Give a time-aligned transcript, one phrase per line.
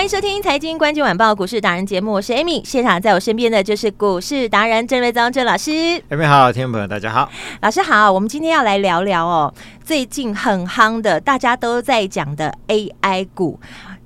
[0.00, 5.70] 欢迎收听《财经关键晚报》股市达人节目，我是 Amy，现场在我身边的就是股市达人郑瑞宗郑老师。
[6.08, 9.52] Amy 好，听众朋友大家好，老师好，我们今天要来聊聊哦，
[9.84, 13.60] 最近很夯的，大家都在讲的 AI 股。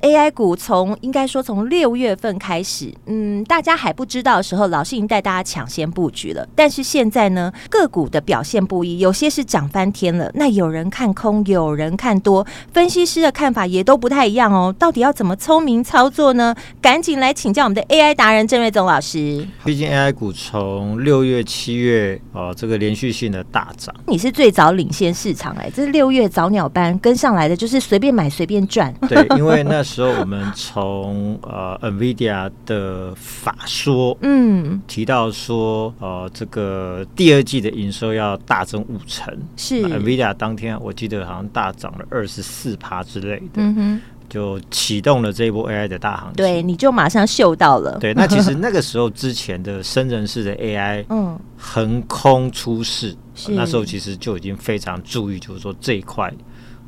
[0.04, 6.46] AI 股从应该说从六月份开始，嗯，大家还不知道的时候，老师已经带大家抢先布局了。
[6.54, 14.74] 但是现在呢，个股的表现不一，有些是涨翻天了，那有人看空，有人看多，分析师的看法也都不太一样哦。
[14.78, 16.54] 到底要怎么聪明操作呢？
[16.82, 19.48] 赶紧来请教我们的 AI 达人郑瑞宗老师。
[19.64, 28.92] 毕竟 AI 股从六月、七月哦，这个连续性的大涨，你是最早领先市场哎，这是六月早鸟班跟上来的，就是随便买随便赚。
[29.08, 29.82] 对，因为那。
[29.93, 46.36] 时候我们从呃 NVIDIA 的法说，嗯，提到说，呃，这个第二季的营收要大增五成，是 NVIDIA 当天我记得好像大涨了二十四趴之类的，嗯哼，就启动了这一波 AI 的大行情。
[46.36, 47.98] 对，你就马上嗅到了。
[48.00, 53.14] 对，那其实那个时候之前的深圳市的 AI， 嗯，横空出世，
[53.48, 56.32] 那时候其实就已经非常注意，就是说这一块。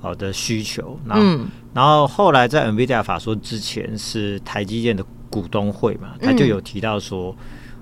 [0.06, 7.34] 好的需求，然后，嗯、然后后来在 NVIDIA 法说之前是台积电的股东会嘛，他就有提到说，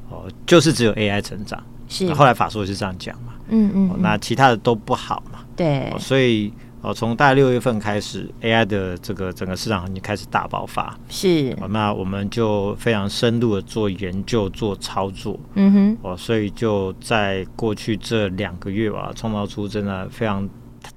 [0.08, 2.10] 哦、呃，就是只有 AI 成长，是。
[2.14, 6.50] 后来法说是这样讲嘛，嗯嗯、呃，那其他的都不好嘛，对、呃，所以
[6.80, 20.48] 哦，从、呃、大概六月份开始，AI 的这个整个市场行情开始大爆发，是、呃，那我们就非常深入的做研究做操作，嗯哼，哦、呃，所以就在过去这两个月吧，创造出真的非常。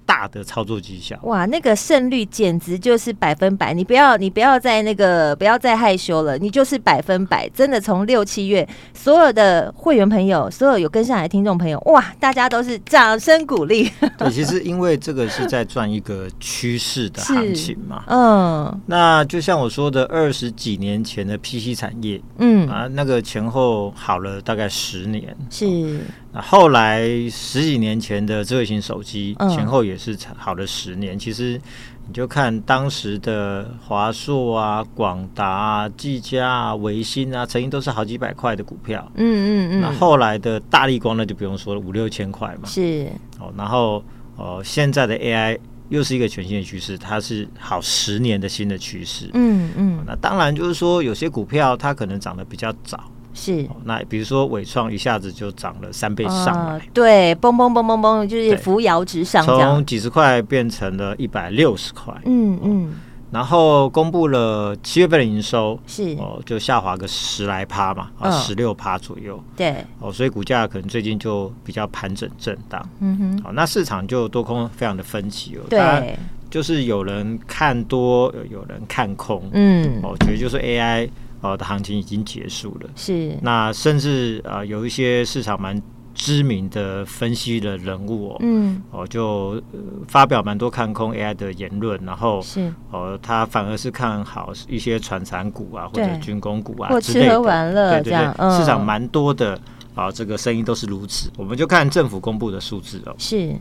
[0.08, 3.74] 大的操作绩效哇，那个胜率简直就是百分百！
[3.74, 7.48] 你不要，你不要再那个，不要再害羞了，你就是百分百！
[7.50, 13.92] 真的，从六七月，所有的会员朋友，所有有跟上来的听众朋友，哇，大家都是掌声鼓励。
[14.18, 26.00] 对，其实因为这个是在赚一个趋势的行情嘛， 嗯，那就像我说的，二十几年前的 PC 产业，嗯啊，那个前后好了大概十年，是。
[26.38, 31.16] 那后来十几年前的智慧型手机前后也是好了十年。
[31.16, 31.60] 嗯、其实
[32.08, 39.12] 你就看当时的华硕啊、广达啊、技嘉啊、维新啊，曾经都是好几百块的股票。
[39.16, 39.82] 嗯嗯嗯。
[39.82, 42.70] 那后来的大力光那就不用说了，五六千块嘛。
[42.70, 43.12] 是。
[43.40, 44.04] 哦，然后
[44.36, 45.58] 哦，现在的 AI
[45.90, 49.28] 又是一个全新的趋势，它是好十年的新的趋势。
[49.34, 50.04] 嗯嗯。
[50.06, 53.04] 那当然就是说，有些股票它可能涨得比较早。
[53.38, 62.96] 是，那比如说伟创一下子就涨了三倍上来，对，嘣嘣嘣嘣嘣，就是扶摇直上，从几十块变成了一百六十块，嗯嗯，
[63.30, 66.16] 然后公布了七月份的营收，是。
[66.16, 76.18] 哦，就下滑个十来趴嘛，啊，十六趴左右，对，哦，所以股价可能最近就比较盘整震荡，嗯哼，好，那市场就多空非常的分歧哦，对，
[76.50, 81.08] 就是有人看多，有人看空，嗯，哦，觉得就是 AI。
[81.42, 82.90] 哦，的行情已经结束了。
[82.96, 85.80] 是，那甚至啊、呃，有一些市场蛮
[86.14, 97.32] 知名的分析的人物哦，嗯，哦，就、呃、发表蛮多看空 AI 的言论，然后是哦，他反而是看好一些传产股啊，或者军工股啊之类的。
[97.32, 99.54] 吃喝玩乐，对对对，嗯、市场蛮多的
[99.94, 101.30] 啊、呃，这个声音都是如此。
[101.38, 103.56] 我们就看政府公布的数字哦，是。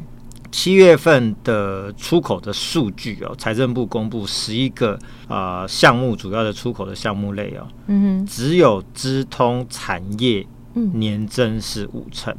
[0.56, 10.47] 七月份的出口的数据哦，财政部公布十一个啊项目，主要的出口的项目类哦，嗯，只有资通产业
[10.94, 12.34] 年增是五成，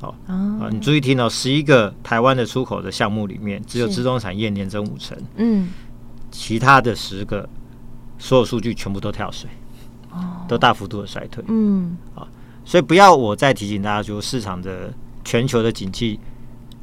[0.00, 5.68] 哦啊，你注意听哦，十一个台湾的出口的项目里面，只有资通产业年增五成，嗯，
[6.30, 7.48] 其他的十个
[8.16, 9.50] 所有数据全部都跳水，
[10.12, 12.28] 哦，都大幅度的衰退，嗯，啊，
[12.64, 16.20] 所以不要我再提醒大家，就市场的全球的景气。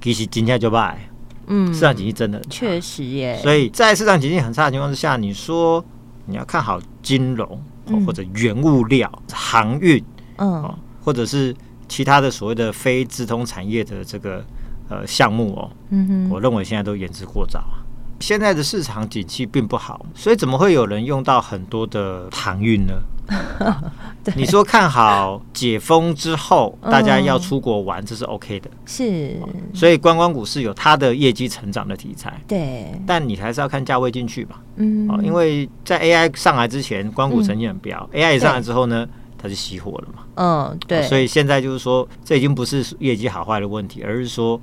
[0.04, 1.00] 其实今天就败，
[1.48, 3.40] 嗯，市场景气真的确实耶。
[3.42, 5.84] 所以在市场景气很差的情况之下，你说
[6.26, 10.04] 你要看好金融、嗯、或者原物料、航运，
[10.40, 11.56] 嗯，或者是
[11.88, 14.44] 其他的所谓的非资通产业的这个
[14.90, 17.80] 呃项目哦，嗯哼，我认为现在都言之过早啊。
[18.20, 22.94] 现在的市场景气并不好，所以怎么会有人用到很多的航运呢？
[24.24, 28.70] 对你说看好解封之后，大家要出国玩，这是 OK 的。
[28.86, 29.36] 是，
[29.74, 32.40] 所以观光股是有它的业绩成长的题材。
[32.48, 34.56] 对，但你还是要看价位进去嘛。
[34.78, 39.06] 嗯，因为在 AI 上来之前，光谷曾经很飙，AI 上来之后呢，
[39.38, 40.24] 它就熄火了嘛。
[40.36, 41.02] 嗯，对。
[41.04, 44.60] 所以现在就是说，这已经不是业绩好坏的问题，而是说，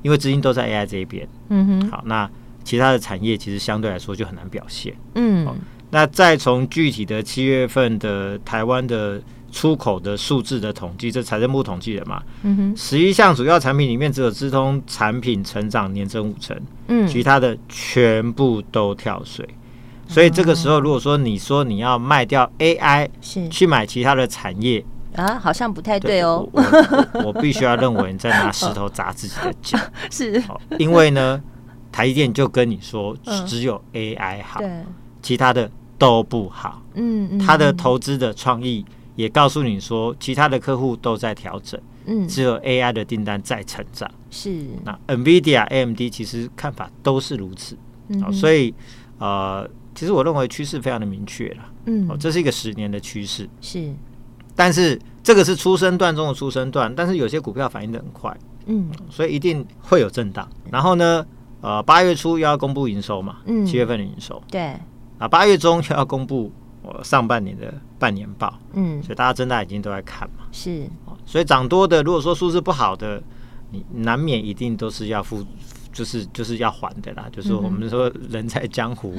[0.00, 1.28] 因为资金都在 AI 这一边。
[1.50, 1.90] 嗯哼。
[1.90, 2.28] 好，那
[2.64, 4.94] 其他的产业其实相对来说就很难表现。
[5.16, 5.46] 嗯。
[5.92, 9.20] 那再从具体的七月份的台湾的
[9.52, 16.58] 出口的数字的统计，这财政部统计的嘛，嗯哼，十一项主要产品里面只有资通产品成长年增五成，
[16.88, 19.46] 嗯，其他的全部都跳水，
[20.08, 23.46] 所以这个时候如果说你说你要卖掉 AI，是。
[23.50, 24.82] 去买其他的产业
[25.14, 26.62] 啊，好像不太对哦，我
[27.12, 29.78] 我，我必须要认为你在拿石头砸自己的脚，
[30.10, 30.42] 是，
[30.78, 31.38] 因为呢，
[31.92, 33.14] 台积电就跟你说
[33.46, 34.70] 只有 AI 好，对，
[35.20, 35.70] 其他的。
[36.02, 38.84] 都不好，嗯，他的投资的创意
[39.14, 44.66] 也告诉你说，其他的客户都在调整，嗯，只有 AI 的订单在成长，是。
[44.82, 47.78] 那 NVIDIA、AMD 其实看法都是如此，
[48.08, 48.74] 嗯，所以
[49.18, 49.64] 呃，
[49.94, 53.94] 其实我认为趋势非常的明确了，嗯，这是一个十年的趋势，是。
[54.56, 60.48] 但是这个是出生段中的出生段，但是有些股票反应的很快，嗯，所以一定会有震荡。
[60.68, 61.24] 然后呢，
[61.60, 64.74] 呃，八月初又要公布营收嘛，嗯，七月份的营收，对。
[65.22, 66.50] 啊，八月中就要公布
[66.82, 70.84] 我上半年的半年报，嗯，所以大家睁大眼睛都在看嘛，是，
[71.24, 73.22] 所以涨多的，如果说数字不好的，
[73.70, 75.46] 你难免一定都是要付，
[75.92, 79.14] 就是就是要还的啦，就是我们说人在江湖，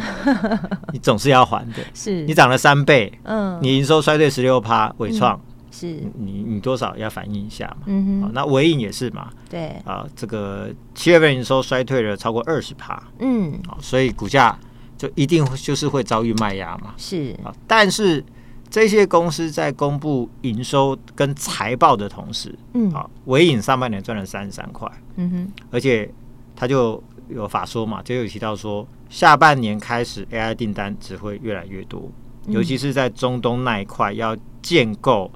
[0.91, 2.25] 你总是要还的， 是。
[2.25, 5.39] 你涨了三倍，嗯，你营收衰退十六趴，伟创
[5.71, 5.87] 是。
[6.17, 14.59] 你你多少要反映一下嘛，嗯哼，那尾影也是嘛，对，啊，这个七月份营收衰退了超过二十趴，嗯，好，所以股价。
[15.03, 16.93] 就一定就是会遭遇卖压嘛？
[16.95, 17.35] 是。
[17.43, 18.23] 啊，但是
[18.69, 26.09] 这些公司在公布营收跟财报的同时，嗯，啊，尾影上半年赚了三十三块，嗯哼，而且
[26.55, 32.09] 他就有法说嘛，就有提到说，下半年开始 AI 订单只会越来越多，
[32.47, 35.29] 尤其是在中东那一块要建构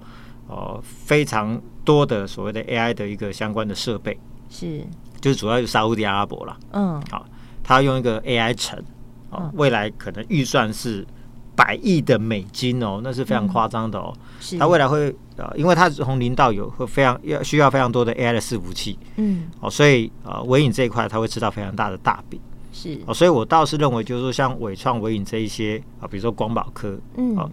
[0.47, 4.17] 呃非常多的所谓的 AI 的一个相关的设备，
[4.49, 4.81] 是，
[5.19, 7.25] 就是主要是沙乌地阿拉伯了，嗯，好，
[7.61, 8.81] 他要用一个 AI 城。
[9.29, 11.05] 哦，未来可能预算是
[11.55, 14.13] 百亿的美金哦，那是非常夸张的哦。
[14.59, 22.39] 它、嗯、未来会呃，因为它从零到有会非常要需要非常多的 AI 的伺服器，嗯，哦，所以呃，微影这一块它会吃到非常大的大饼，
[22.71, 22.99] 是。
[23.05, 27.49] 哦，所以我倒是认为，就是说像伟创、伟影这一些啊，比如说光宝科，嗯，哦，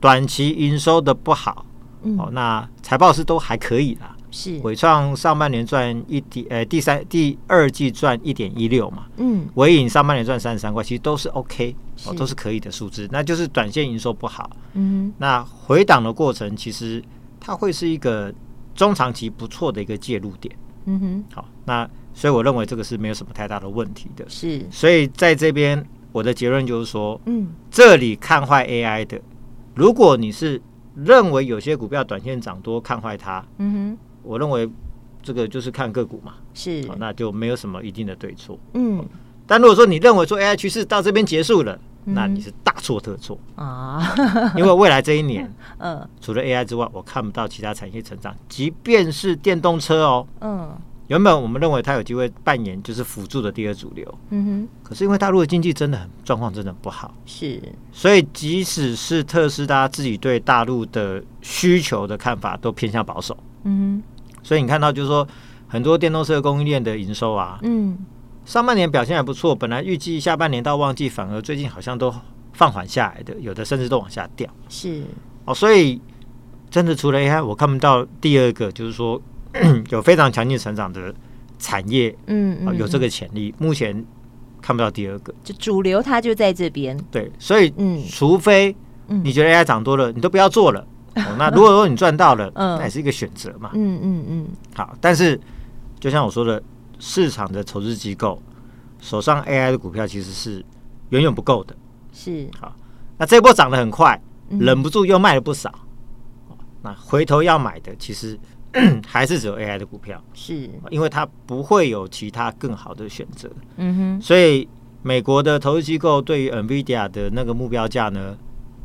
[0.00, 1.64] 短期营收的不好，
[2.02, 4.13] 嗯，哦，那财报是都还可以啦。
[4.34, 4.58] 是。
[4.64, 12.10] 伟创上半年赚一点，呃，第三第二季赚一点一六嘛，嗯，伟影上半年赚三十三块，其实都是 OK，是。
[12.10, 17.00] 哦，都是可以的数字，那就是短线营收不好，嗯，那回档的过程其实
[17.38, 18.34] 它会是一个
[18.74, 20.52] 中长期不错的一个介入点，
[20.86, 29.20] 嗯哼，好，那所以我认为这个是没有什么太大的问题的，是，所以在这边我的结论就是说，嗯，这里看坏 AI 的，
[29.74, 30.60] 如果你是
[30.96, 33.98] 认为有些股票短线涨多看坏它，嗯哼。
[34.24, 34.68] 我认为
[35.22, 38.58] 这个就是看个股嘛，是，那就没有什么一定的对错。
[38.72, 39.04] 嗯，
[39.46, 43.38] 但如果说你认为说 AI 趋势到这边结束了，那你是大错特错。
[43.56, 44.14] 啊！
[44.56, 64.13] 因为未来这一年， 嗯，除了 AI 之外，我看不到其他产业成长，即便是电动车哦，嗯，原本我们认为它有机会扮演就是辅助的第二主流，嗯哼，可是因为大陆的经济真的很状况真的不好，是，所以即使是特斯拉自己对大陆的需求的看法都偏向保守，嗯哼。
[64.44, 65.26] 所以你看到就是说，
[65.66, 67.98] 很多电动车供应链的营收啊，嗯，
[68.44, 72.14] 上半年表现还不错，本来预计下半年到旺季，反而最近好像都
[72.52, 74.48] 放缓下来的，有的甚至都往下掉。
[74.68, 75.02] 是
[75.46, 76.00] 哦，所以
[76.70, 79.20] 真的除了 AI，我看不到第二个就是说
[79.90, 81.12] 有非常强劲成长的
[81.58, 84.04] 产业，嗯，嗯，有这个潜力，目前
[84.60, 85.32] 看不到第二个。
[85.42, 86.96] 就主流它就在这边。
[87.10, 88.74] 对，所以嗯，除非
[89.06, 90.86] 你觉得 AI 涨多了，你都不要做了。
[91.16, 93.70] 哦、那如果说你赚到了，嗯、那也是一个选择嘛。
[93.74, 94.48] 嗯嗯嗯。
[94.74, 95.40] 好，但是
[96.00, 96.60] 就像我说的，
[96.98, 98.42] 市场的投资机构
[99.00, 100.64] 手上 AI 的股票其实是
[101.10, 101.76] 远远不够的。
[102.12, 102.48] 是。
[102.58, 102.74] 好，
[103.16, 104.20] 那这波涨得很快，
[104.58, 105.72] 忍不住又卖了不少。
[106.50, 108.36] 嗯、那回头要买的，其实
[109.06, 110.20] 还是只有 AI 的股票。
[110.32, 110.68] 是。
[110.90, 113.48] 因为它不会有其他更好的选择。
[113.76, 114.20] 嗯哼。
[114.20, 114.68] 所以
[115.02, 118.36] 美国的投资机构对于 NVIDIA 的那个目标价呢？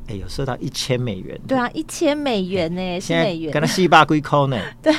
[0.09, 1.39] 哎，有收到一千美元。
[1.47, 3.53] 对啊，一千美元呢，是美元。
[3.53, 4.57] 跟他细八龟抠呢。
[4.81, 4.91] 对，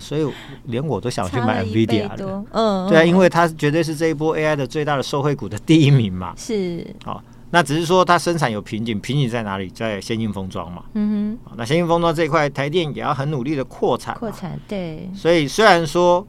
[0.00, 0.28] 所以
[0.64, 2.44] 连我都想去买 NVIDIA 的。
[2.50, 6.34] 嗯，对啊，因为它绝对是这一波 AI 的最大的受惠股的第一名嘛。
[6.36, 6.84] 是。
[7.04, 9.68] 好，那只是说它生产有瓶颈，瓶颈在哪里？
[9.68, 10.82] 在先进封装嘛。
[10.94, 11.54] 嗯哼。
[11.56, 14.16] 那先进封装这一块，台电也要很努力的扩产。
[14.16, 15.08] 扩产对。
[15.14, 16.26] 所以虽然说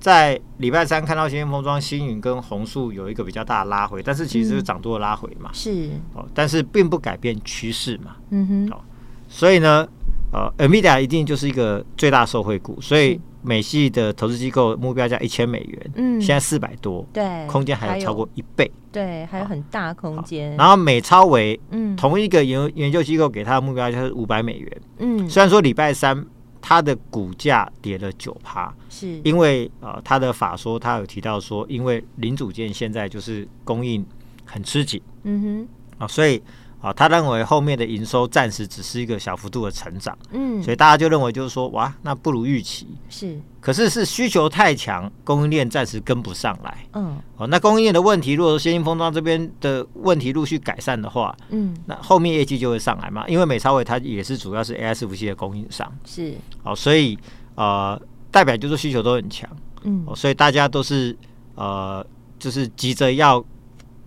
[0.00, 5.50] 在礼拜三看到先进封装星云跟红树有一个比较大的拉回，但是其实是涨多的拉回嘛。
[5.52, 5.90] 是。
[6.14, 8.16] 哦，但是并不改变趋势嘛。
[8.30, 8.70] 嗯哼。
[8.72, 8.80] 哦，
[9.28, 9.86] 所以呢，
[10.32, 13.20] 呃，NVIDIA 一定就是一个最大受惠股，所以。
[13.42, 20.54] 美系的投资机构目标价一千美元，嗯，现在四百多，对，空间还有超过一倍，对，还有很大空间。
[20.58, 26.22] 然后美超维，嗯，同一个研研究机构给他的目标价是五百美元，嗯，虽然说礼拜三
[26.60, 29.20] 它的股价跌了九趴，是。
[29.24, 34.04] 因为呃，他的法说他有提到说，因为零组件现在就是供应
[34.44, 36.42] 很吃紧，嗯哼，啊，所以。
[36.80, 57.18] 啊，他认为后面的营收暂时只是一个小幅度的成长，嗯，所以大家就认为就是说，哇，那不如预期是，可是是需求太强，供应链暂时跟不上来，嗯，哦，那供应链的问题，如果说先进封装这边的问题陆续改善的话，嗯，那后面业绩就会上来嘛，因为美超伟它也是主要是 AI 伺服器的供应商，是，哦，所以
[57.56, 59.46] 呃，代表就是需求都很强，
[59.82, 61.14] 嗯，哦，所以大家都是
[61.56, 62.02] 呃，
[62.38, 63.44] 就是急着要。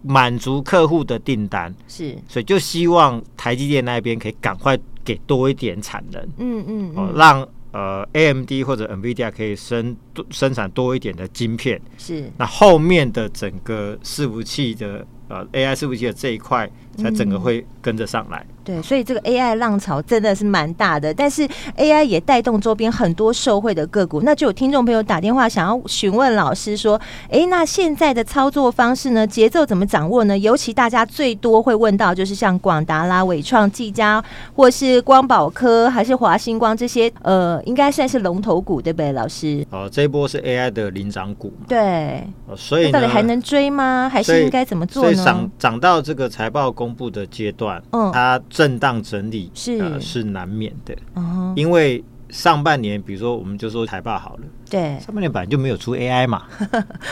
[0.03, 1.73] 满足客户的订单。
[1.87, 9.95] 是，所以就希望台积电那边可以赶快给多一点产能，嗯嗯，哦，让呃 AMD 或者 NVIDIA 可以生
[10.29, 18.45] 生产多一点的晶片，是，那后面的整个伺服器的呃 AI 伺服器的这一块，才整个会跟着上来。
[18.47, 24.21] 嗯对，所以这个 AI 浪潮真的是蛮大的，但是 AI 也带动周边很多受惠的个股。
[24.21, 29.27] 那就有听众朋友打电话想要询问老师说：“哎，那现在的操作方式呢？
[29.27, 30.37] 节奏怎么掌握呢？
[30.37, 34.23] 尤其大家最多会问到，就是像广达啦、伟创、技嘉，
[34.55, 39.65] 或是光宝科，还是华星光这些，呃，应该算是龙头股，对不对，老师？
[39.71, 44.09] 哦，这一波是 AI 的领涨股，对，哦，所以到底还能追吗？
[44.09, 45.25] 还是应该怎么做呢？
[45.25, 48.39] 涨涨到这个财报公布的阶段，嗯，它。
[48.53, 51.53] 震荡整理是、呃、是难免的，uh-huh.
[51.55, 56.43] 因为上半年，比如说我们就说财报好了，对，上半年本来就没有出 AI 嘛，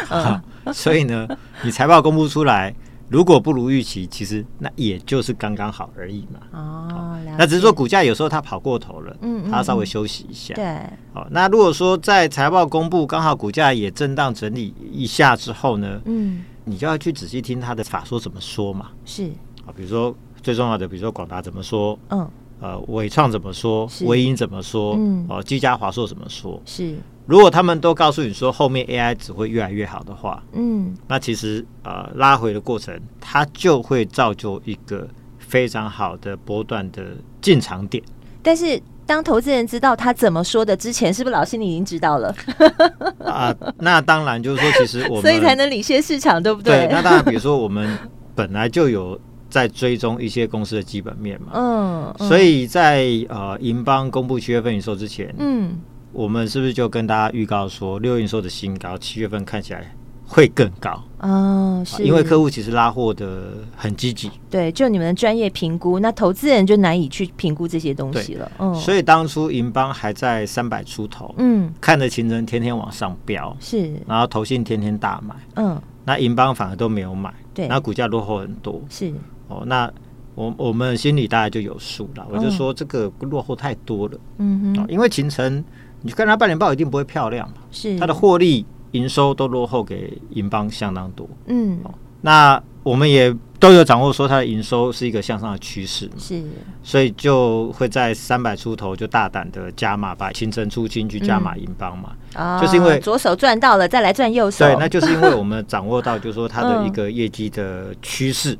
[0.71, 1.27] 所以呢，
[1.63, 2.71] 你财报公布出来，
[3.09, 6.39] 如果不如预期，其实那也就是刚刚好而已嘛。
[6.51, 10.53] 哦，那只是说股价有时候它跑过头了，嗯，它稍微休息一下。
[10.53, 10.77] 对，
[11.11, 18.91] 好，那如果说在财报公布刚好股价也震荡整理一下之后呢，嗯，你就要去仔细听他的法说怎么说嘛。
[19.05, 19.31] 是
[19.65, 20.15] 啊，比如说。
[20.41, 22.27] 最重要的，比如说广达怎么说，嗯，
[22.59, 26.95] 呃，伟创怎么说，微音怎么说，嗯，哦，技嘉华硕怎么说，是。
[27.27, 35.07] 如果他们都告诉你说后面 AI 只会越来越好的话，嗯，那其实呃拉回的过程，它就会造就一个
[35.37, 37.03] 非常好的波段的
[37.39, 38.03] 进场点。
[38.41, 42.35] 但是当投资人知道他怎么说的之前，是不是老师你已经知道了？
[43.23, 46.87] 啊，那当然就是说，其实我们 所以才能领先市场，对不对？
[46.87, 47.97] 对，那当然，比如说我们
[48.35, 49.17] 本来就有。
[49.51, 55.77] 在追踪一些公司的基本面嘛，嗯，嗯，所以在呃银邦公布七月份营收之前，嗯，
[56.13, 59.93] 我们是不是就跟大家预告说，六月营收的新高，七月份看起来
[60.25, 61.03] 会更高？
[61.19, 79.13] 哦，是，因为客户其实拉货的很积极，对，就你们的专业评估，那投资人就难以去评估这些东西了，嗯，所以当初银邦还在三百出头，嗯，看着情人天天往上飙，是，然后投信天天大买，嗯，那银邦反而都没有买，对，然后股价落后很多，是。
[79.51, 79.91] 哦，那
[80.33, 82.25] 我我们心里大概就有数了。
[82.31, 85.63] 我就说这个落后太多了，嗯哼，因为秦诚，
[86.01, 87.99] 你看他半年报一定不会漂亮嘛，是。
[87.99, 91.79] 他的获利营收都落后给银邦相当多，嗯，
[92.21, 96.43] 那我们也都有掌握说它的营收是一个向上的趋势，是，
[96.81, 108.53] 所以就会在三百出头就大胆的加码，把秦城出金去加码银邦嘛，啊，就是因为左手赚到了，再来赚右手，对，那就是因为我们掌握到就是说它的一个业绩的趋势。
[108.53, 108.57] 嗯，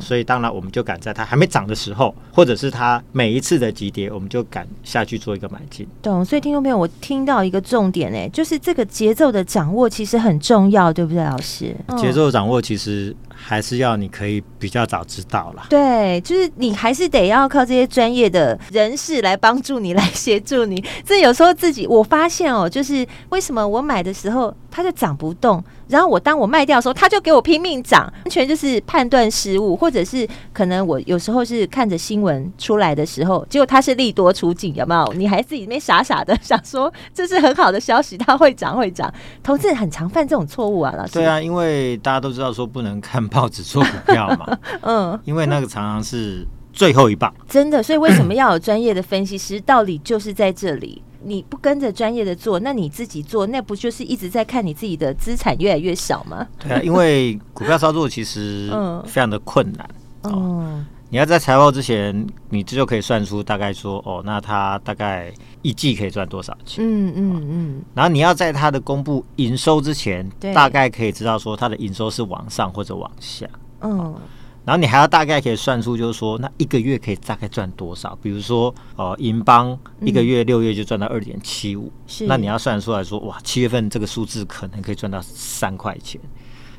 [0.00, 5.86] 所以当然我们就赶在它还没涨的时候，或者是它每一次的急跌，我们就赶下去做一个买进。
[6.02, 11.74] 懂，所以听众朋友，我听到一个重点，哎，就是这个节奏的掌握其实很重要，对不对，老师？
[11.98, 13.14] 节奏的掌握其实。
[13.42, 15.66] 还是要你可以比较早知道啦。
[15.70, 20.82] 对，就是你还是得要靠这些专业的人士来帮助你，来协助你。
[21.04, 35.12] 这有时候自己我发现哦，就是为什么我买的时候它就涨不动，然后我当我卖掉的时候，它就给我拼命涨，完全就是判断失误，或者是可能我有时候是看着新闻出来的时候，结果它是利多出尽，有没有？
[35.14, 39.12] 你还自己没傻傻的想说这是很好的消息，它会涨会涨。
[39.42, 41.14] 投资人很常犯这种错误啊，老师。
[41.14, 43.29] 对啊，因为大家都知道说不能看。
[43.30, 49.60] 报纸做股票嘛， 嗯，因为那个常常是最后一棒，真的，所以为什么要有专业的分析师？
[49.60, 56.46] 道理就是在这里，你不跟着专业的做，那你自己做，那不就是一直在看你自己的资产越来越少吗？
[56.58, 58.70] 对啊，因为股票操作其实
[59.06, 59.88] 非常的困难，
[60.22, 60.84] 哦。
[61.12, 66.84] 你要在财报之前，你这就可以算出大概说，哦，那他大概一季可以赚多少钱？
[66.84, 67.82] 嗯嗯嗯。
[67.94, 73.44] 然后你要在他的公布营收之前，大概可以知道说他的营收是往上或者往下。
[73.80, 74.14] 嗯。
[74.64, 78.16] 然后你还要大概可以算出，就是说那一个月可以大概赚多少？
[78.22, 81.90] 比如说，呃，银邦一个月六月就赚到二点七五，
[82.28, 86.20] 那你要算出来说，哇，七月份这个数字可能可以赚到三块钱。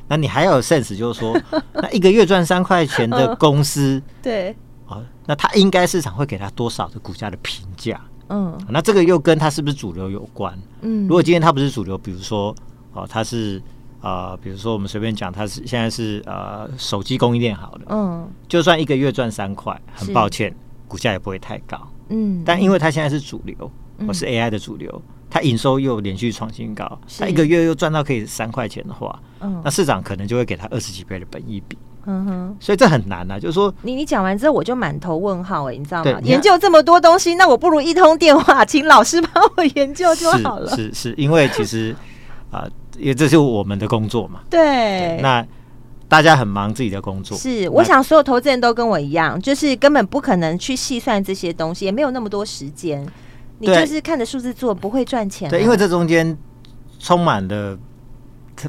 [0.08, 1.40] 那你还有 sense，就是说，
[1.74, 4.54] 那一个月赚三块钱的公司，对，
[4.86, 8.00] 哦，那它应该市场会给它多少的股价的评价？
[8.28, 10.58] 嗯，那这个又跟它是不是主流有关？
[10.82, 12.54] 嗯，如果今天它不是主流，比如说，
[12.92, 13.60] 哦，它是
[14.00, 20.54] 呃，比如说我们随便讲，它是现在是呃手机供应链好的，嗯，就算一个月赚三块，很抱歉，
[20.88, 21.78] 股价也不会太高，
[22.08, 23.70] 嗯，但因为它现在是主流，
[24.06, 25.02] 我是 AI 的主流。
[25.32, 36.20] 它营收又连续创新高，它一个月又赚到可以三块钱的话，嗯，那市场可能就会给他二十几倍的本益比，嗯哼，所以这很难啊，就是说，你你讲完之后我就满头问号哎，你知道吗？
[36.22, 40.68] 研究这么多东西，那我不如一通电话请老师帮我研究就好了。
[40.68, 41.96] 是是，是因为其实
[42.52, 45.42] 啊，因为这是我们的工作嘛，对，那
[46.08, 53.08] 大家很忙自己的工作，是，我想所有投资人都跟我一样，就是根本不可能去细算这些东西，也没有那么多时间。
[53.62, 55.48] 你就是看着数字做，不会赚钱。
[55.48, 56.36] 对，因为这中间
[56.98, 57.78] 充满了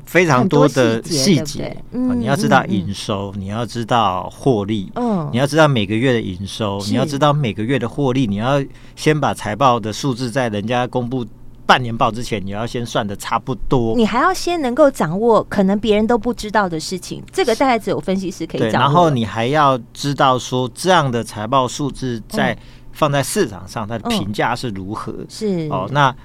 [0.05, 1.75] 非常多的细节。
[1.91, 8.63] 嗯，你要知道营收，你要知道获利，嗯，你要知道每个月的营收，你要知道每个月的获利，你要
[8.95, 11.25] 先把财报的数字在人家公布
[11.65, 13.95] 半年报之前，你要先算的差不多。
[13.95, 18.79] 你还要先能够掌握可能别人都不知道的事情，这个大概只有分析师可以掌握。
[18.79, 22.55] 然后你还要知道说这样的财报数字在。
[22.93, 25.11] 放在市场上，它的评价是如何？
[25.11, 26.15] 嗯、是哦，那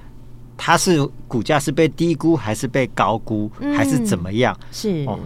[0.57, 4.57] 它是股价是被低估还是被高估，嗯、还是怎么样？
[4.71, 5.19] 是哦。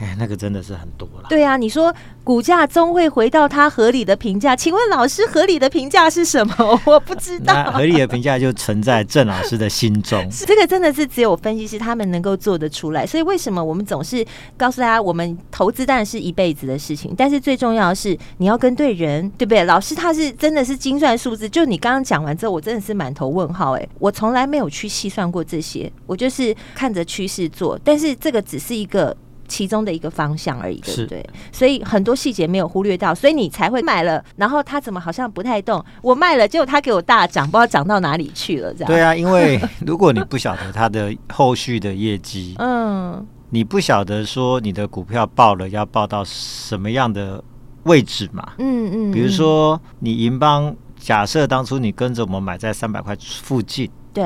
[0.00, 1.26] 哎，那个真的是很多了。
[1.28, 6.54] 对啊，你说股价终会回到它合理的评价，请问老师合理的评价是什么？
[6.86, 7.70] 我不知道。
[7.70, 10.26] 合理的评价就存在郑老师的心中。
[10.46, 13.06] 这个真的是只有分析师他们能够做得出来。
[13.06, 14.24] 所以为什么我们总是
[14.56, 19.64] 告诉大家，我们投资当然是一辈子的事情，但是最重要的是你要跟对人，对不对？
[19.64, 23.76] 老师他是真的是精算数字，就你刚刚讲完之后，我真的是满头问号。
[23.76, 29.14] 哎，我从来没有去细算过这些，我就是看着趋势做，但是这个只是一个。
[29.50, 31.28] 其中的一个方向而已，对不对？
[31.50, 34.24] 所以很多细节没有忽略到，所以你才会买了。
[34.36, 35.84] 然后他怎么好像不太动？
[36.00, 38.72] 我卖了，结果他给我大涨，不知道涨到哪里去了。
[38.72, 47.42] 这样对啊，因为如果你不晓得他的后续的业绩， 嗯，你不晓得说你的股票报了要报到什么样的
[47.82, 48.52] 位置嘛？
[48.58, 54.24] 嗯嗯，比如说你银邦，假设当初你跟着我们买在三百块附近，对。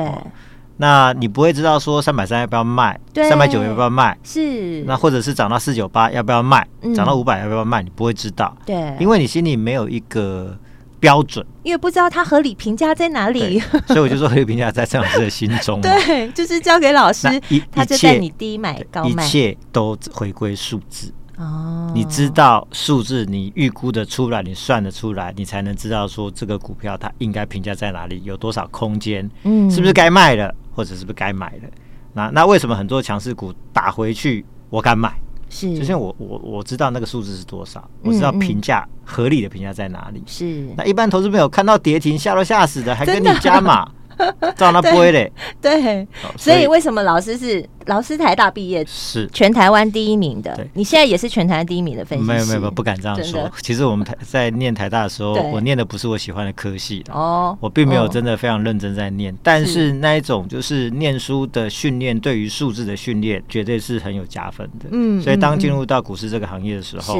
[0.77, 4.17] 那你不会知道说三百三要不要卖，三百九要不要卖？
[4.23, 4.83] 是。
[4.83, 6.67] 那或者是涨到四九八要不要卖？
[6.93, 7.81] 涨、嗯、到五百要不要卖？
[7.81, 10.57] 你不会知道，对，因为你心里没有一个
[10.99, 15.79] 标准，因为不知道它合理评价在哪里，所以我就说合理评价在郑老师的心中。
[15.83, 17.27] 对，就是交给老师，
[17.71, 21.13] 他就带你低买高卖，一切都回归数字。
[21.37, 31.67] 哦，你知道数字，你预估的出来，你算得出来，你才能知道说这个股票它应该评价在哪里，有多少空间，嗯，是不是该卖了，或者是不是该买的？
[32.13, 35.13] 那那为什么很多强势股打回去，我敢买？
[35.49, 40.21] 是，就像我我我知道那个数字是多少，我知道评价合理的评价在哪里。
[40.25, 43.89] 是，那一般投资朋友看到跌停吓都吓死的，还跟你加码。
[44.55, 50.67] 照那不会嘞，对，所以为什么老师是老师台大毕业，是全台湾第一名的？
[50.73, 52.31] 你现在也是全台湾第一名的分析师？
[52.31, 53.51] 没有没有，不敢这样说。
[53.61, 59.35] 其实我们台在念台大的时候，我念的不是我喜欢的科系哦，我并没有真的非常认真在念。
[59.43, 64.87] 但是那一种就是念书的训练，对于数字的训练，绝对是很有加分的。
[64.91, 67.19] 嗯，所以当进入到股市这个行业的时候，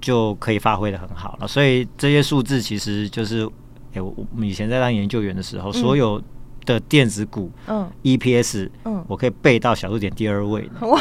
[0.00, 1.48] 就可以发挥的很好了。
[1.48, 3.48] 所以这些数字其实就是，
[3.94, 6.20] 哎，我我们以前在当研究员的时候，所有。
[6.66, 10.66] 的电子股，嗯，EPS，嗯，我可以背到小数点第二位。
[10.80, 10.98] 哇！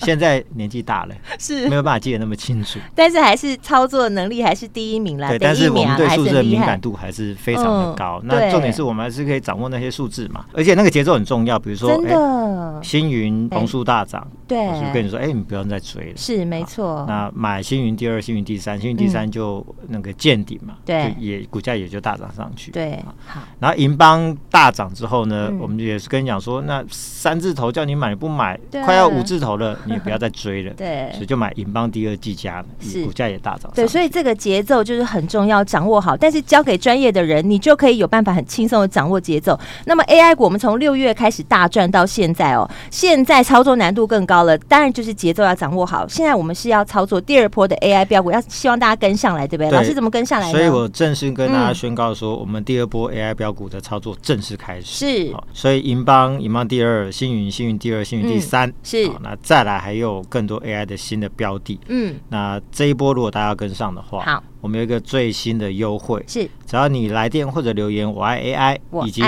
[0.00, 2.78] 现在年纪大了， 是没有办法记得那么清楚。
[2.94, 5.28] 但是还是操作能力还是第一名啦。
[5.28, 8.22] 对，但是我们对数字的敏感度还是非常的高。
[8.24, 11.58] 那重点是我们还是可以掌握那些数字嘛，而且那个节奏很重要。
[11.58, 16.16] 比如说，真的，星云红树大涨，对，我就跟你说，哎，你不要再追了。
[16.16, 17.04] 是没错。
[17.06, 22.70] 那买星云第二，星云第三，星云第三就那个见顶嘛，对，也股价也就大涨上去。
[22.70, 23.40] 对，好。
[23.60, 24.86] 然后银邦大涨。
[24.96, 28.58] 之后呢，嗯、我们也是跟你讲说，那三字头叫你买不买？
[28.84, 30.72] 快要五字头了，你也不要再追了。
[30.78, 33.70] 对，所以就买银邦第二季佳，是股价也大涨。
[33.74, 36.16] 对，所以这个节奏就是很重要，掌握好。
[36.16, 39.58] 但是交给专业的人，你就可以有办法很轻松的掌握节奏。
[39.86, 44.35] 那么 AI 股，我们从六月开始大赚到现在哦，现在操作难度更高。
[44.36, 46.06] 高了，当然就是节奏要掌握好。
[46.06, 49.70] 现在我们是要操作第二波的 AI 标股，要希望大家跟上来，对不对？
[49.70, 50.52] 对，老师怎么跟上来呢？
[50.52, 54.86] 所以我正式跟大家宣告说，我们第二波 AI 标股的操作正式开始。
[54.86, 58.68] 是，所以银邦、银邦第二，星云、星云第二，星云第三。
[58.68, 61.80] 嗯、是，那再来还有更多 AI 的新的标的。
[61.88, 64.42] 嗯，那这一波如果大家要跟上的话，好。
[64.60, 69.22] 我们有一个最新的优惠，是只要你来电或者留言“我爱 AI”，以及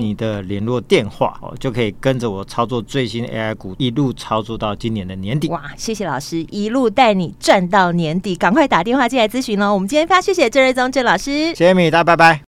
[0.00, 5.48] 你的联络电话哦，就可以跟着我操作最新 AI 股，一路操作到今年的年底。
[5.48, 9.74] 哇，谢谢老师，一路带你赚到年底，赶快打电话进来咨询哦。
[9.74, 12.47] 我们今天非常谢谢郑瑞宗郑老师，谢谢米大，拜拜。